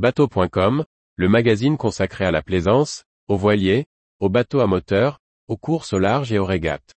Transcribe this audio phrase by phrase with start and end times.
[0.00, 3.84] Bateau.com, le magazine consacré à la plaisance, aux voiliers,
[4.18, 6.94] aux bateaux à moteur, aux courses au large et aux régates.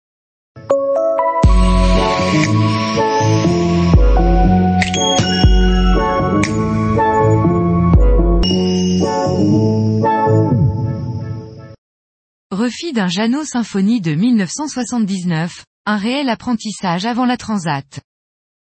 [12.51, 18.01] Refit d'un Jeannot Symphonie de 1979, un réel apprentissage avant la Transat.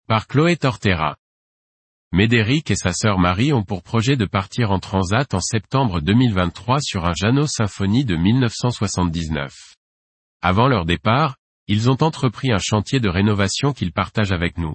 [0.07, 1.17] Par Chloé Tortera.
[2.13, 6.81] Médéric et sa sœur Marie ont pour projet de partir en Transat en septembre 2023
[6.81, 9.53] sur un Jeannot Symphonie de 1979.
[10.41, 14.75] Avant leur départ, ils ont entrepris un chantier de rénovation qu'ils partagent avec nous.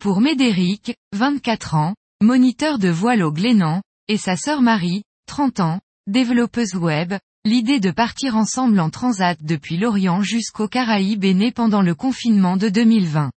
[0.00, 5.80] Pour Médéric, 24 ans, moniteur de voile au Glénan, et sa sœur Marie, 30 ans,
[6.06, 7.14] développeuse web,
[7.46, 12.56] L'idée de partir ensemble en transat depuis l'Orient jusqu'aux Caraïbes est née pendant le confinement
[12.56, 13.30] de 2020.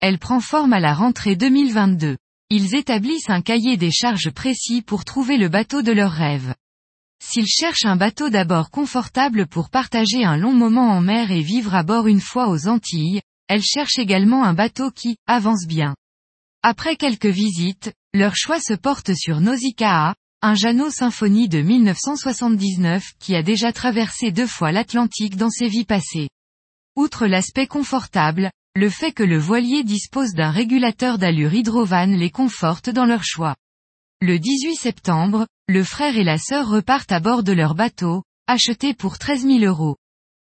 [0.00, 2.18] Elle prend forme à la rentrée 2022.
[2.50, 6.54] Ils établissent un cahier des charges précis pour trouver le bateau de leur rêve.
[7.22, 11.74] S'ils cherchent un bateau d'abord confortable pour partager un long moment en mer et vivre
[11.74, 15.94] à bord une fois aux Antilles, elles cherchent également un bateau qui avance bien.
[16.62, 23.34] Après quelques visites, leur choix se porte sur Nausicaa, un Jeannot Symphonie de 1979 qui
[23.34, 26.30] a déjà traversé deux fois l'Atlantique dans ses vies passées.
[26.96, 32.88] Outre l'aspect confortable, le fait que le voilier dispose d'un régulateur d'allure hydrovan les conforte
[32.90, 33.56] dans leur choix.
[34.20, 38.94] Le 18 septembre, le frère et la sœur repartent à bord de leur bateau, acheté
[38.94, 39.96] pour 13 000 euros.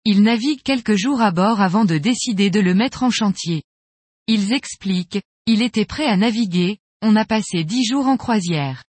[0.04, 3.64] Ils naviguent quelques jours à bord avant de décider de le mettre en chantier.
[4.28, 8.84] Ils expliquent, il était prêt à naviguer, on a passé dix jours en croisière.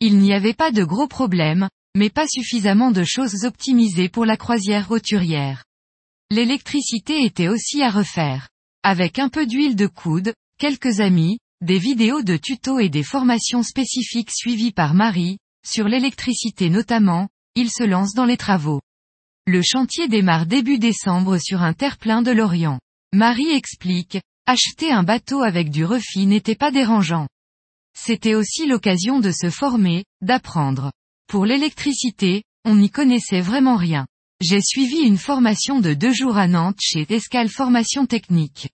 [0.00, 4.36] Il n'y avait pas de gros problèmes, mais pas suffisamment de choses optimisées pour la
[4.36, 5.62] croisière roturière.
[6.32, 8.48] L'électricité était aussi à refaire.
[8.86, 13.62] Avec un peu d'huile de coude, quelques amis, des vidéos de tutos et des formations
[13.62, 18.82] spécifiques suivies par Marie, sur l'électricité notamment, il se lance dans les travaux.
[19.46, 22.78] Le chantier démarre début décembre sur un terre-plein de l'Orient.
[23.14, 27.26] Marie explique, acheter un bateau avec du refit n'était pas dérangeant.
[27.96, 30.92] C'était aussi l'occasion de se former, d'apprendre.
[31.26, 34.04] Pour l'électricité, on n'y connaissait vraiment rien.
[34.40, 38.68] J'ai suivi une formation de deux jours à Nantes chez Escale Formation Technique.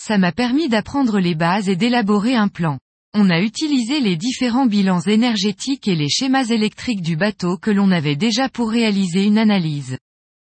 [0.00, 2.78] Ça m'a permis d'apprendre les bases et d'élaborer un plan.
[3.14, 7.90] On a utilisé les différents bilans énergétiques et les schémas électriques du bateau que l'on
[7.90, 9.98] avait déjà pour réaliser une analyse.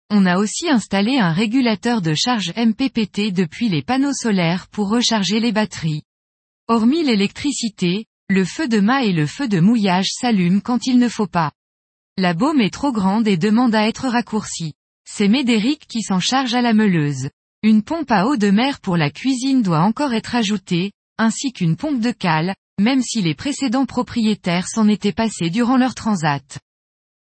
[0.09, 5.39] On a aussi installé un régulateur de charge MPPT depuis les panneaux solaires pour recharger
[5.39, 6.03] les batteries.
[6.67, 11.09] Hormis l'électricité, le feu de mât et le feu de mouillage s'allument quand il ne
[11.09, 11.51] faut pas.
[12.17, 14.73] La baume est trop grande et demande à être raccourcie.
[15.05, 17.29] C'est Médéric qui s'en charge à la meuleuse.
[17.66, 21.78] Une pompe à eau de mer pour la cuisine doit encore être ajoutée, ainsi qu'une
[21.78, 26.59] pompe de cale, même si les précédents propriétaires s'en étaient passés durant leur transat.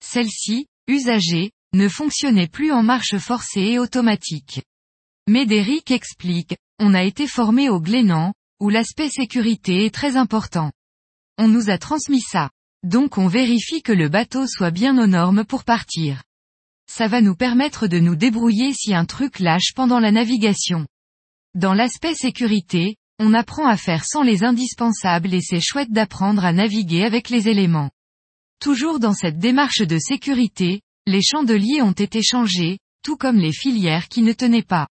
[0.01, 4.63] Celle-ci, usagée, ne fonctionnait plus en marche forcée et automatique.
[5.27, 10.71] Médéric explique, on a été formé au Glénan, où l'aspect sécurité est très important.
[11.37, 12.51] On nous a transmis ça.
[12.85, 16.23] Donc on vérifie que le bateau soit bien aux normes pour partir.
[16.99, 20.85] Ça va nous permettre de nous débrouiller si un truc lâche pendant la navigation.
[21.55, 26.53] Dans l'aspect sécurité, on apprend à faire sans les indispensables et c'est chouette d'apprendre à
[26.53, 27.93] naviguer avec les éléments.
[28.61, 34.09] Toujours dans cette démarche de sécurité, les chandeliers ont été changés, tout comme les filières
[34.09, 34.89] qui ne tenaient pas.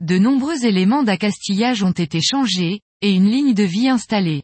[0.00, 4.42] De nombreux éléments d'accastillage ont été changés, et une ligne de vie installée.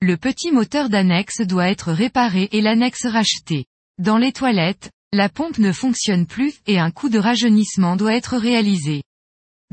[0.00, 3.66] Le petit moteur d'annexe doit être réparé et l'annexe rachetée.
[3.98, 8.36] Dans les toilettes, la pompe ne fonctionne plus et un coup de rajeunissement doit être
[8.36, 9.02] réalisé.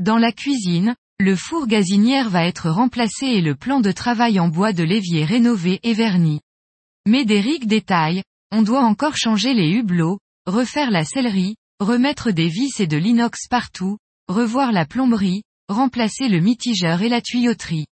[0.00, 4.48] Dans la cuisine, le four gazinière va être remplacé et le plan de travail en
[4.48, 6.40] bois de l'évier rénové et verni.
[7.06, 12.86] Médéric détaille, on doit encore changer les hublots, refaire la sellerie, remettre des vis et
[12.86, 17.86] de l'inox partout, revoir la plomberie, remplacer le mitigeur et la tuyauterie.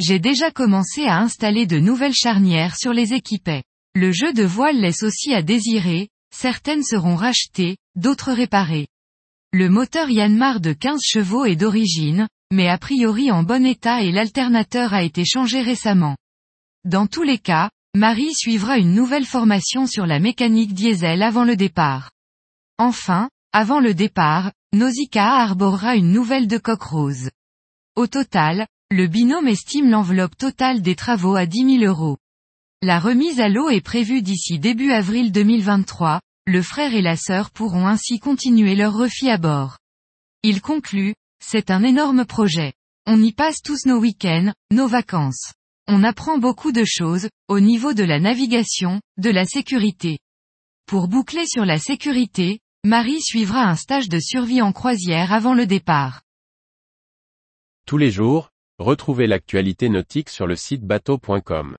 [0.00, 3.62] J'ai déjà commencé à installer de nouvelles charnières sur les équipets.
[3.94, 8.88] Le jeu de voile laisse aussi à désirer, certaines seront rachetées, d'autres réparées.
[9.52, 14.10] Le moteur Yanmar de 15 chevaux est d'origine, mais a priori en bon état et
[14.10, 16.16] l'alternateur a été changé récemment.
[16.84, 21.54] Dans tous les cas, Marie suivra une nouvelle formation sur la mécanique diesel avant le
[21.54, 22.10] départ.
[22.78, 27.30] Enfin, avant le départ, Nausicaa arborera une nouvelle de coque rose.
[27.94, 32.18] Au total, le binôme estime l'enveloppe totale des travaux à 10 000 euros.
[32.84, 37.50] La remise à l'eau est prévue d'ici début avril 2023, le frère et la sœur
[37.50, 39.78] pourront ainsi continuer leur refit à bord.
[40.42, 42.74] Il conclut, c'est un énorme projet.
[43.06, 45.54] On y passe tous nos week-ends, nos vacances.
[45.88, 50.18] on apprend beaucoup de choses, au niveau de la navigation, de la sécurité.
[50.84, 55.66] Pour boucler sur la sécurité, Marie suivra un stage de survie en croisière avant le
[55.66, 56.20] départ.
[57.86, 61.78] Tous les jours, retrouvez l'actualité nautique sur le site bateau.com.